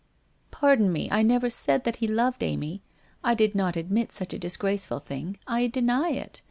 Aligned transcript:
'Pardon 0.49 0.91
me, 0.91 1.07
I 1.11 1.21
never 1.21 1.47
said 1.51 1.83
that 1.83 1.97
he 1.97 2.07
loved 2.07 2.41
Amy. 2.41 2.81
I 3.23 3.35
did 3.35 3.53
not 3.53 3.75
admit 3.75 4.11
such 4.11 4.33
a 4.33 4.39
disgraceful 4.39 4.97
thing. 4.97 5.37
I 5.45 5.67
deny 5.67 6.09
it. 6.09 6.39